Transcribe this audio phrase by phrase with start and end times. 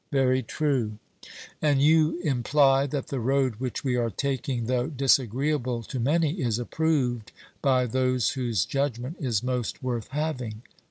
[0.11, 0.97] Very true.
[1.61, 6.57] And you imply that the road which we are taking, though disagreeable to many, is
[6.57, 7.31] approved
[7.61, 10.63] by those whose judgment is most worth having.